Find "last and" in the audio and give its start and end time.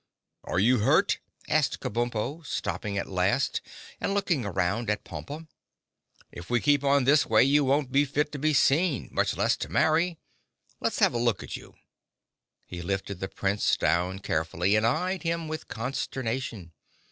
3.07-4.15